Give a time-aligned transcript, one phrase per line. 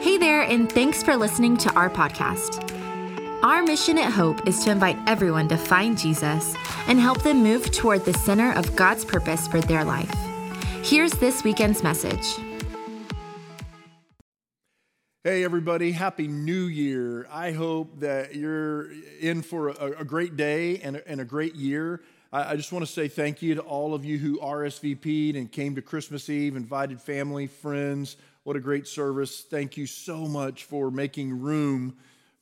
[0.00, 2.62] Hey there, and thanks for listening to our podcast.
[3.42, 6.54] Our mission at Hope is to invite everyone to find Jesus
[6.86, 10.14] and help them move toward the center of God's purpose for their life.
[10.84, 12.24] Here's this weekend's message.
[15.24, 17.26] Hey, everybody, Happy New Year.
[17.28, 21.56] I hope that you're in for a, a great day and a, and a great
[21.56, 22.02] year.
[22.32, 25.50] I, I just want to say thank you to all of you who RSVP'd and
[25.50, 28.16] came to Christmas Eve, invited family, friends.
[28.44, 29.42] What a great service.
[29.42, 31.96] Thank you so much for making room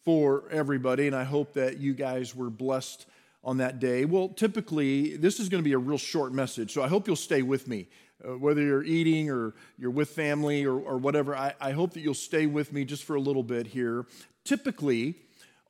[0.05, 1.07] for everybody.
[1.07, 3.07] And I hope that you guys were blessed
[3.45, 4.05] on that day.
[4.05, 7.17] Well, typically, this is going to be a real short message, so I hope you'll
[7.17, 7.89] stay with me.
[8.27, 12.01] Uh, whether you're eating or you're with family or, or whatever, I, I, hope that
[12.01, 14.07] you'll stay with me just for a little bit here.
[14.43, 15.17] Typically,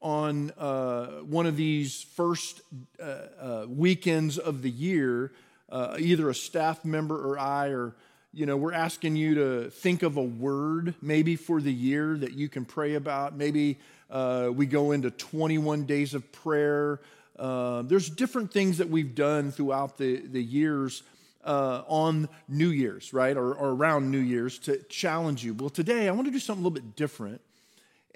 [0.00, 2.60] on uh, one of these first
[3.00, 5.32] uh, uh weekends of the year,
[5.70, 7.94] uh, either a staff member or I or
[8.36, 12.34] you know, we're asking you to think of a word maybe for the year that
[12.34, 13.34] you can pray about.
[13.34, 13.78] Maybe
[14.10, 17.00] uh, we go into 21 days of prayer.
[17.38, 21.02] Uh, there's different things that we've done throughout the, the years
[21.46, 23.34] uh, on New Year's, right?
[23.34, 25.54] Or, or around New Year's to challenge you.
[25.54, 27.40] Well, today I want to do something a little bit different.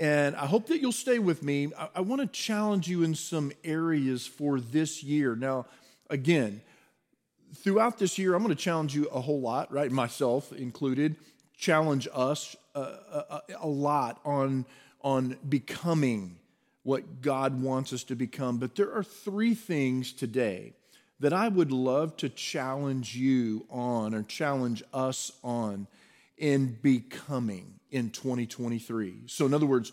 [0.01, 1.71] And I hope that you'll stay with me.
[1.79, 5.37] I, I want to challenge you in some areas for this year.
[5.37, 5.67] Now,
[6.09, 6.63] again,
[7.55, 9.93] throughout this year, I'm going to challenge you a whole lot, right?
[9.93, 11.17] Myself included,
[11.55, 14.65] challenge us a, uh, uh, a, lot on,
[15.03, 16.39] on becoming
[16.83, 18.57] what God wants us to become.
[18.57, 20.73] But there are three things today
[21.19, 25.89] that I would love to challenge you on or challenge us on
[26.39, 29.23] in becoming in 2023.
[29.27, 29.93] So, in other words,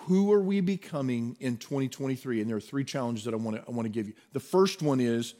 [0.00, 2.40] who are we becoming in 2023?
[2.40, 4.14] And there are three challenges that I want to, I want to give you.
[4.32, 5.34] The first one is,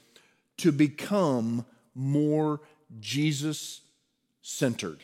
[0.58, 1.64] to become
[1.94, 2.60] more
[3.00, 3.82] Jesus
[4.42, 5.00] centered.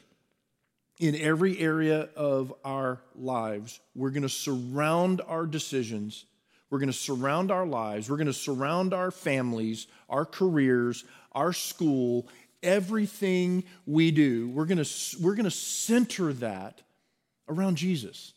[0.99, 6.27] In every area of our lives, we're going to surround our decisions,
[6.71, 11.53] we're going to surround our lives, we're going to surround our families, our careers, our
[11.53, 12.29] school,
[12.63, 14.49] everything we do.
[14.51, 14.91] We're going to,
[15.21, 16.83] we're going to center that
[17.49, 18.33] around Jesus.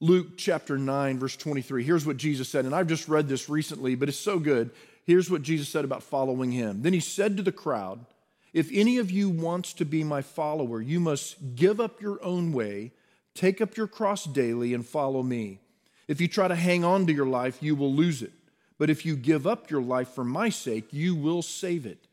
[0.00, 1.84] Luke chapter 9, verse 23.
[1.84, 4.70] Here's what Jesus said, and I've just read this recently, but it's so good.
[5.04, 6.82] Here's what Jesus said about following him.
[6.82, 8.04] Then he said to the crowd,
[8.52, 12.52] If any of you wants to be my follower, you must give up your own
[12.52, 12.92] way,
[13.34, 15.60] take up your cross daily, and follow me.
[16.08, 18.32] If you try to hang on to your life, you will lose it.
[18.78, 22.06] But if you give up your life for my sake, you will save it.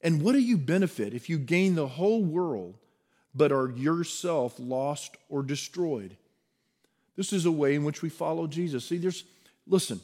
[0.00, 2.76] And what do you benefit if you gain the whole world,
[3.34, 6.16] but are yourself lost or destroyed?
[7.16, 8.84] This is a way in which we follow Jesus.
[8.84, 9.24] See, there's,
[9.66, 10.00] listen,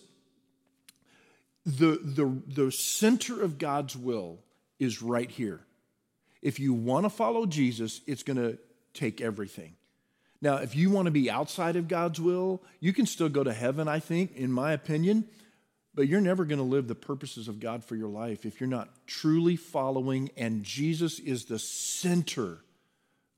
[1.64, 4.38] the, the, the center of God's will
[4.78, 5.60] is right here.
[6.42, 8.58] If you want to follow Jesus, it's going to
[8.92, 9.74] take everything.
[10.42, 13.52] Now, if you want to be outside of God's will, you can still go to
[13.52, 15.26] heaven, I think, in my opinion,
[15.94, 18.68] but you're never going to live the purposes of God for your life if you're
[18.68, 22.58] not truly following and Jesus is the center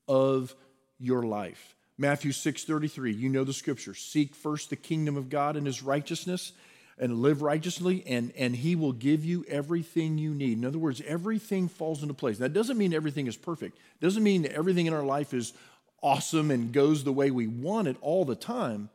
[0.09, 0.55] of
[0.99, 1.75] your life.
[1.99, 3.94] Matthew 6:33, you know the scripture.
[3.94, 6.53] Seek first the kingdom of God and his righteousness,
[6.99, 10.59] and live righteously, and, and He will give you everything you need.
[10.59, 12.38] In other words, everything falls into place.
[12.38, 15.53] That doesn't mean everything is perfect, doesn't mean that everything in our life is
[16.03, 18.88] awesome and goes the way we want it all the time,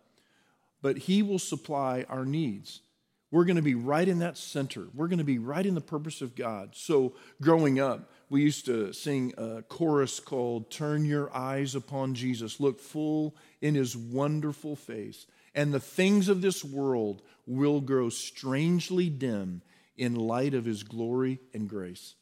[0.82, 2.82] but He will supply our needs.
[3.32, 4.88] We're going to be right in that center.
[4.94, 6.72] We're going to be right in the purpose of God.
[6.74, 12.60] So, growing up, we used to sing a chorus called Turn Your Eyes Upon Jesus,
[12.60, 19.10] look full in His wonderful face and the things of this world will grow strangely
[19.10, 19.62] dim
[19.98, 22.16] in light of his glory and grace.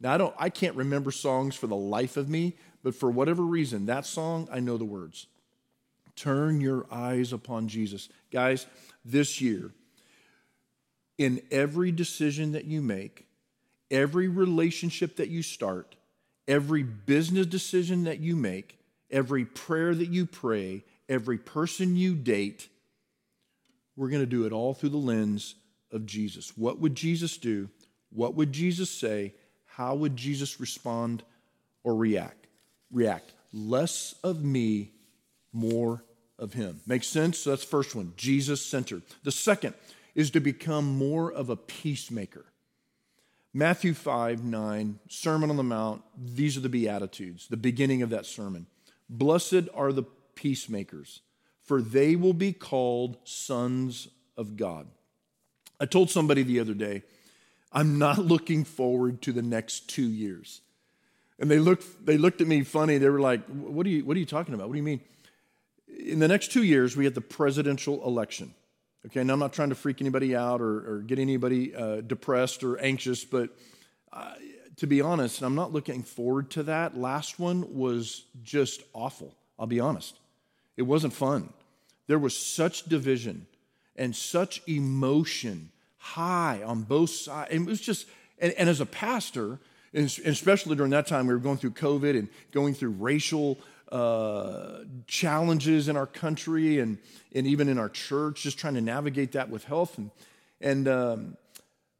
[0.00, 3.42] Now I don't I can't remember songs for the life of me, but for whatever
[3.42, 5.26] reason, that song I know the words.
[6.16, 8.08] Turn your eyes upon Jesus.
[8.30, 8.66] Guys,
[9.04, 9.72] this year
[11.20, 13.26] in every decision that you make,
[13.90, 15.94] every relationship that you start,
[16.48, 18.78] every business decision that you make,
[19.10, 22.70] every prayer that you pray, every person you date,
[23.96, 25.56] we're going to do it all through the lens
[25.92, 26.56] of Jesus.
[26.56, 27.68] What would Jesus do?
[28.08, 29.34] What would Jesus say?
[29.66, 31.22] How would Jesus respond
[31.84, 32.46] or react?
[32.90, 33.34] React.
[33.52, 34.92] Less of me,
[35.52, 36.02] more
[36.38, 36.80] of him.
[36.86, 37.40] Makes sense?
[37.40, 39.02] So that's first one, Jesus centered.
[39.22, 39.74] The second
[40.14, 42.46] is to become more of a peacemaker.
[43.52, 48.26] Matthew 5 9, Sermon on the Mount, these are the Beatitudes, the beginning of that
[48.26, 48.66] sermon.
[49.08, 50.04] Blessed are the
[50.34, 51.20] peacemakers,
[51.62, 54.86] for they will be called sons of God.
[55.80, 57.02] I told somebody the other day,
[57.72, 60.60] I'm not looking forward to the next two years.
[61.38, 62.98] And they looked, they looked at me funny.
[62.98, 64.68] They were like, what are, you, what are you talking about?
[64.68, 65.00] What do you mean?
[65.98, 68.54] in the next two years, we have the presidential election.
[69.06, 72.62] Okay, now I'm not trying to freak anybody out or, or get anybody uh, depressed
[72.62, 73.48] or anxious, but
[74.12, 74.34] uh,
[74.76, 76.98] to be honest, I'm not looking forward to that.
[76.98, 80.16] Last one was just awful, I'll be honest.
[80.76, 81.52] It wasn't fun.
[82.08, 83.46] There was such division
[83.96, 87.50] and such emotion high on both sides.
[87.52, 88.06] And it was just,
[88.38, 89.60] and, and as a pastor,
[89.92, 93.58] and especially during that time, we were going through COVID and going through racial
[93.90, 96.98] uh, challenges in our country and,
[97.34, 99.98] and even in our church, just trying to navigate that with health.
[99.98, 100.10] And,
[100.60, 101.36] and um,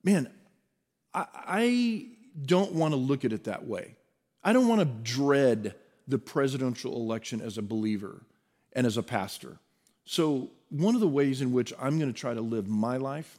[0.05, 0.31] man,
[1.13, 2.07] I, I
[2.45, 3.97] don't want to look at it that way.
[4.43, 5.75] I don't want to dread
[6.09, 8.23] the presidential election as a believer
[8.73, 9.59] and as a pastor.
[10.05, 13.39] So, one of the ways in which I'm going to try to live my life,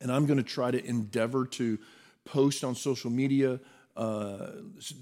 [0.00, 1.78] and I'm going to try to endeavor to
[2.24, 3.58] post on social media
[3.96, 4.48] uh,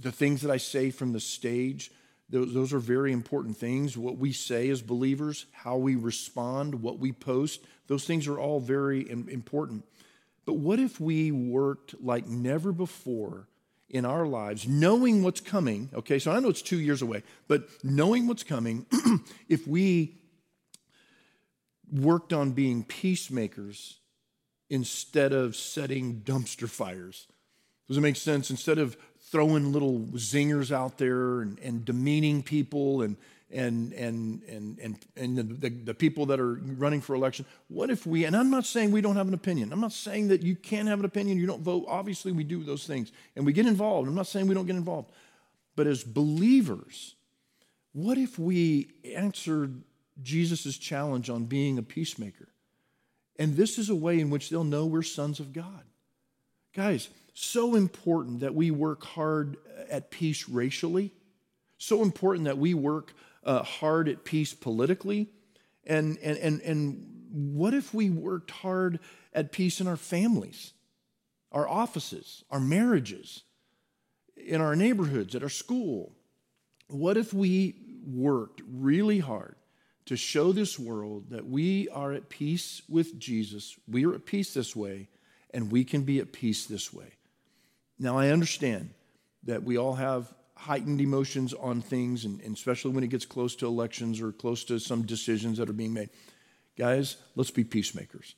[0.01, 1.91] the things that I say from the stage,
[2.31, 3.97] those, those are very important things.
[3.97, 8.61] What we say as believers, how we respond, what we post, those things are all
[8.61, 9.85] very important.
[10.47, 13.49] But what if we worked like never before
[13.89, 15.91] in our lives, knowing what's coming?
[15.95, 18.87] Okay, so I know it's two years away, but knowing what's coming,
[19.49, 20.17] if we
[21.93, 23.99] worked on being peacemakers
[24.71, 27.29] instead of setting dumpster fires.
[27.87, 28.51] Does it make sense?
[28.51, 28.97] Instead of
[29.35, 33.17] throwing little zingers out there and, and demeaning people and
[33.51, 37.45] and and and and, and the, the, the, people that are running for election.
[37.67, 39.73] What if we and i'm not saying we don't have an opinion.
[39.73, 41.85] I'm not saying that you can't have an opinion you don't vote.
[41.89, 44.07] Obviously we do those things and we get involved.
[44.07, 45.11] I'm not saying we don't get involved.
[45.75, 47.17] But as believers
[47.93, 49.83] what if we answered
[50.23, 52.51] jesus' challenge on being a peacemaker?
[53.37, 55.83] And this is a way in which they'll know we're sons of god.
[56.73, 59.57] Guys so important that we work hard
[59.91, 61.13] at peace racially,
[61.77, 65.29] so important that we work uh, hard at peace politically.
[65.85, 69.01] And, and, and, and what if we worked hard
[69.35, 70.73] at peace in our families,
[71.51, 73.43] our offices, our marriages,
[74.37, 76.13] in our neighborhoods, at our school?
[76.87, 77.75] What if we
[78.07, 79.57] worked really hard
[80.07, 84.55] to show this world that we are at peace with Jesus, we are at peace
[84.55, 85.09] this way,
[85.53, 87.15] and we can be at peace this way?
[87.99, 88.91] Now, I understand
[89.45, 93.55] that we all have heightened emotions on things, and, and, especially when it gets close
[93.57, 96.11] to elections or close to some decisions that are being made.
[96.77, 98.35] Guys, let's be peacemakers.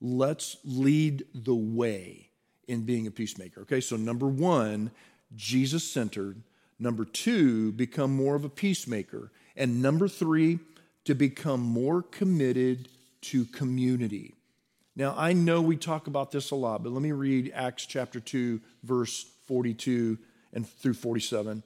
[0.00, 2.30] Let's lead the way
[2.66, 3.62] in being a peacemaker.
[3.62, 4.90] Okay, so number one,
[5.34, 6.42] Jesus centered.
[6.78, 9.32] Number two, become more of a peacemaker.
[9.56, 10.60] And number three,
[11.04, 12.88] to become more committed
[13.22, 14.34] to community.
[14.98, 18.18] Now, I know we talk about this a lot, but let me read Acts chapter
[18.18, 20.18] 2, verse 42
[20.52, 21.62] and through 47.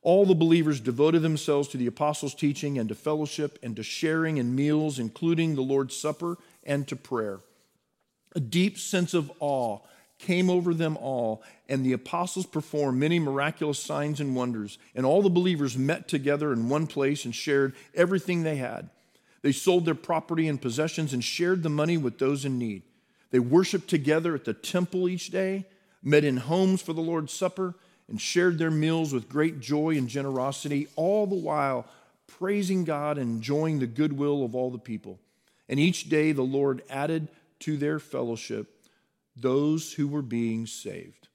[0.00, 4.38] All the believers devoted themselves to the apostles' teaching and to fellowship and to sharing
[4.38, 7.40] in meals, including the Lord's Supper and to prayer.
[8.34, 9.80] A deep sense of awe
[10.18, 14.78] came over them all, and the apostles performed many miraculous signs and wonders.
[14.94, 18.88] And all the believers met together in one place and shared everything they had.
[19.42, 22.82] They sold their property and possessions and shared the money with those in need.
[23.30, 25.66] They worshiped together at the temple each day,
[26.02, 27.74] met in homes for the Lord's Supper,
[28.08, 31.86] and shared their meals with great joy and generosity, all the while
[32.26, 35.18] praising God and enjoying the goodwill of all the people.
[35.68, 37.28] And each day the Lord added
[37.60, 38.68] to their fellowship
[39.36, 41.28] those who were being saved.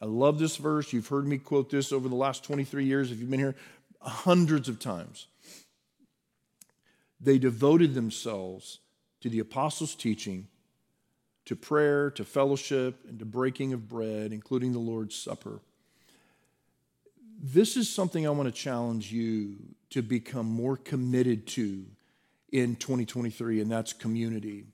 [0.00, 0.92] I love this verse.
[0.92, 3.56] You've heard me quote this over the last 23 years if you've been here
[4.00, 5.26] hundreds of times.
[7.20, 8.80] They devoted themselves
[9.20, 10.48] to the apostles' teaching,
[11.46, 15.60] to prayer, to fellowship, and to breaking of bread, including the Lord's Supper.
[17.42, 19.56] This is something I want to challenge you
[19.90, 21.84] to become more committed to
[22.50, 24.64] in 2023, and that's community.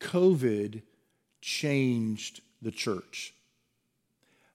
[0.00, 0.82] COVID
[1.40, 3.34] changed the church.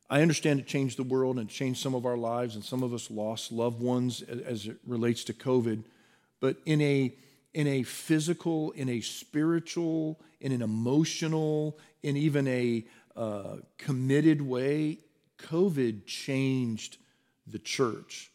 [0.09, 2.93] I understand it changed the world and changed some of our lives, and some of
[2.93, 5.83] us lost loved ones as it relates to COVID.
[6.43, 7.15] But in a
[7.53, 12.85] in a physical, in a spiritual, in an emotional, in even a
[13.15, 14.97] uh, committed way,
[15.37, 16.97] COVID changed
[17.47, 18.29] the church.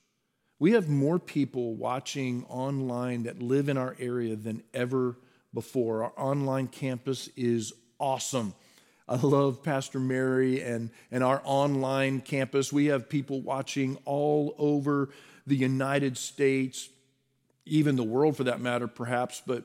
[0.58, 5.18] We have more people watching online that live in our area than ever
[5.52, 6.04] before.
[6.04, 8.54] Our online campus is awesome.
[9.06, 12.72] I love Pastor Mary and, and our online campus.
[12.72, 15.10] We have people watching all over
[15.46, 16.88] the United States,
[17.68, 19.64] even the world for that matter, perhaps, but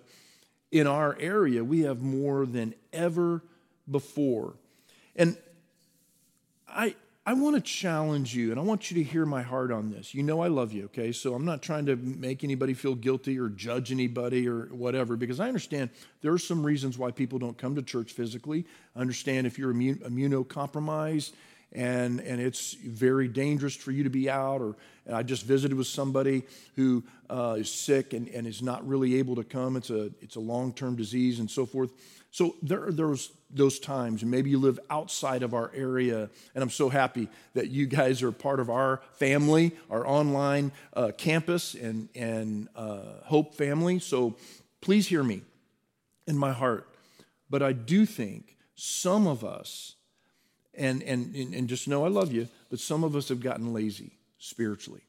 [0.72, 3.44] in our area, we have more than ever
[3.90, 4.56] before.
[5.16, 5.38] And
[6.68, 6.96] I,
[7.26, 10.14] I want to challenge you and I want you to hear my heart on this.
[10.14, 11.12] You know, I love you, okay?
[11.12, 15.40] So I'm not trying to make anybody feel guilty or judge anybody or whatever because
[15.40, 15.90] I understand
[16.22, 18.66] there are some reasons why people don't come to church physically.
[18.96, 21.32] I understand if you're immun- immunocompromised
[21.74, 24.62] and, and it's very dangerous for you to be out.
[24.62, 24.76] Or
[25.12, 26.44] I just visited with somebody
[26.76, 29.76] who uh, is sick and, and is not really able to come.
[29.76, 31.92] It's a, it's a long term disease and so forth.
[32.32, 36.30] So there are those, those times, and maybe you live outside of our area.
[36.56, 41.12] And I'm so happy that you guys are part of our family, our online uh,
[41.16, 44.00] campus and, and uh, Hope family.
[44.00, 44.36] So
[44.82, 45.42] please hear me
[46.26, 46.88] in my heart.
[47.52, 49.96] But I do think some of us,
[50.76, 54.18] and, and, and just know I love you, but some of us have gotten lazy
[54.38, 55.02] spiritually.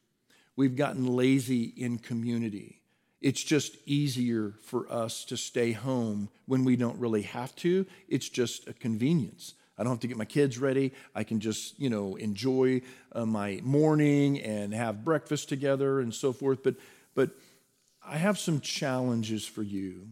[0.57, 2.81] We've gotten lazy in community.
[3.21, 7.87] It's just easier for us to stay home when we don't really have to.
[8.09, 9.55] It's just a convenience.
[9.77, 10.93] I don't have to get my kids ready.
[11.15, 16.33] I can just, you know, enjoy uh, my morning and have breakfast together and so
[16.33, 16.63] forth.
[16.63, 16.77] But,
[17.15, 17.31] but
[18.07, 20.09] I have some challenges for you.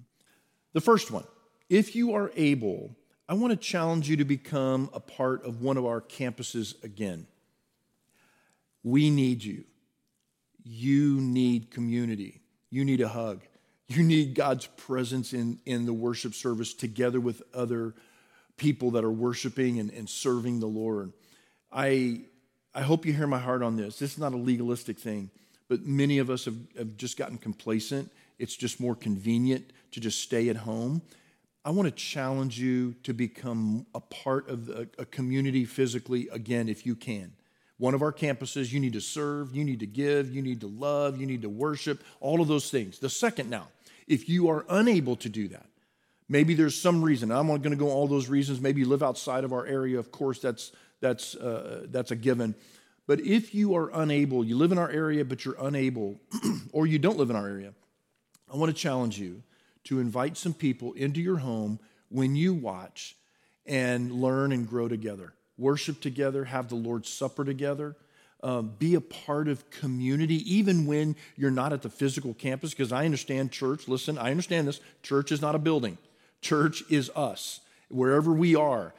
[0.73, 1.25] The first one,
[1.69, 2.97] if you are able
[3.33, 7.27] I want to challenge you to become a part of one of our campuses again.
[8.85, 9.65] We need you.
[10.63, 12.43] You need community.
[12.69, 13.41] You need a hug.
[13.89, 17.95] You need God's presence in, in the worship service together with other
[18.59, 21.15] people that are worshiping and, and serving the Lord.
[21.73, 22.25] I,
[22.75, 23.99] I hope you hear my heart on this.
[23.99, 25.31] This is not a legalistic thing,
[25.71, 28.13] but many of us have, have just gotten complacent.
[28.39, 31.01] It's just more convenient to just stay at home.
[31.65, 36.85] I want to challenge you to become a part of a community physically again if
[36.85, 37.33] you can.
[37.79, 40.67] One of our campuses, you need to serve, you need to give, you need to
[40.67, 42.99] love, you need to worship, all of those things.
[42.99, 43.69] The second now,
[44.09, 45.67] if you are unable to do that,
[46.29, 47.31] maybe there's some reason.
[47.31, 48.61] I'm not going to go all those reasons.
[48.61, 49.99] Maybe you live outside of our area.
[49.99, 52.55] Of course, that's that's uh, that's a given.
[53.07, 56.21] But if you are unable, you live in our area, but you're unable,
[56.73, 57.73] or you don't live in our area,
[58.53, 59.43] I want to challenge you
[59.85, 63.17] to invite some people into your home when you watch
[63.67, 65.33] and learn and grow together.
[65.59, 67.97] Worship together, have the Lord's Supper together.
[68.45, 72.91] Um, be a part of community, even when you're not at the physical campus, because
[72.91, 73.87] I understand church.
[73.87, 74.81] Listen, I understand this.
[75.05, 75.97] Church is not a building,
[76.41, 78.95] church is us, wherever we are,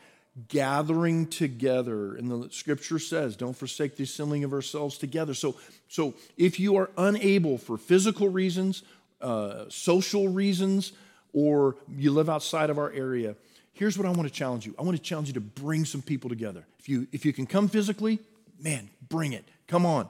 [0.48, 2.16] gathering together.
[2.16, 5.34] And the scripture says, don't forsake the assembling of ourselves together.
[5.34, 5.56] So,
[5.90, 8.84] so if you are unable for physical reasons
[9.24, 10.94] uh, social reasons
[11.34, 13.36] or you live outside of our area,
[13.74, 14.76] here's what I want to challenge you.
[14.78, 16.66] I want to challenge you to bring some people together.
[16.80, 18.20] If you if you can come physically,
[18.60, 19.46] man, bring it.
[19.68, 20.08] Come on.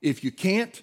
[0.00, 0.80] If you can't,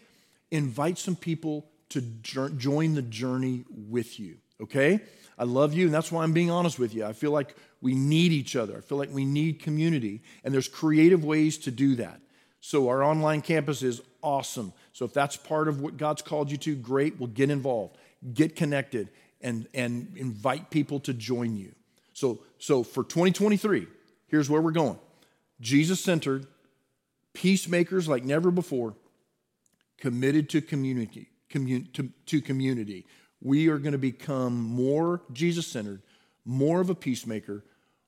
[0.51, 4.37] invite some people to join the journey with you.
[4.61, 5.01] Okay?
[5.37, 7.05] I love you, and that's why I'm being honest with you.
[7.05, 8.77] I feel like we need each other.
[8.77, 12.19] I feel like we need community, and there's creative ways to do that.
[12.61, 14.73] So our online campus is awesome.
[14.99, 17.21] So if that's part of what God's called you to, great.
[17.21, 17.97] Well, get involved,
[18.33, 19.07] get connected,
[19.39, 21.73] and, and invite people to join you.
[22.11, 23.87] So, so for 2023,
[24.27, 24.99] here's where we're going
[25.61, 26.47] Jesus centered,
[27.33, 28.93] peacemakers like never before,
[29.99, 31.29] committed to community.
[31.49, 33.05] Commun- to, to community.
[33.39, 36.01] We are going to become more Jesus centered,
[36.43, 37.63] more of a peacemaker,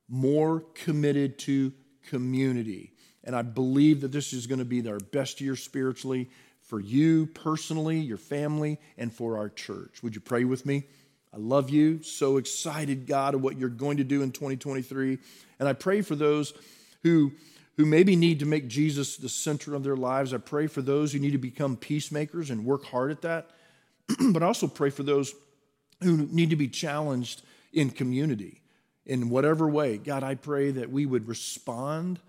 [0.10, 1.72] more committed to
[2.10, 2.92] community.
[3.24, 6.30] And I believe that this is going to be our best year spiritually
[6.72, 10.02] for you personally, your family, and for our church.
[10.02, 10.86] Would you pray with me?
[11.34, 12.02] I love you.
[12.02, 15.18] So excited, God, of what you're going to do in 2023.
[15.60, 16.54] And I pray for those
[17.04, 17.34] who,
[17.76, 20.34] who maybe need to make Jesus the center of their lives.
[20.34, 23.50] I pray for those who need to become peacemakers and work hard at that.
[24.32, 25.36] but I also pray for those
[26.02, 27.42] who need to be challenged
[27.74, 28.62] in community
[29.06, 29.98] in whatever way.
[29.98, 32.22] God, I pray that we would respond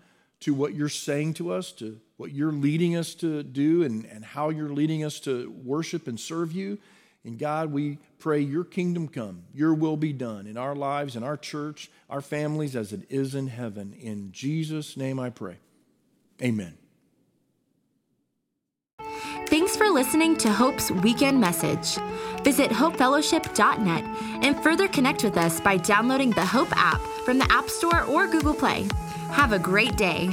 [0.43, 4.25] to what you're saying to us, to what you're leading us to do, and, and
[4.25, 6.77] how you're leading us to worship and serve you.
[7.23, 11.23] And God, we pray your kingdom come, your will be done in our lives, in
[11.23, 13.93] our church, our families, as it is in heaven.
[13.93, 15.57] In Jesus' name I pray.
[16.41, 16.77] Amen.
[19.47, 21.97] Thanks for listening to Hope's weekend message.
[22.43, 24.03] Visit hopefellowship.net
[24.43, 28.27] and further connect with us by downloading the Hope app from the App Store or
[28.27, 28.87] Google Play.
[29.33, 30.29] Have a great day.